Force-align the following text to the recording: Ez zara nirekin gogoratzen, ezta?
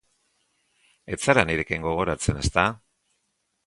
Ez 1.15 1.19
zara 1.27 1.45
nirekin 1.51 1.87
gogoratzen, 1.87 2.43
ezta? 2.45 2.69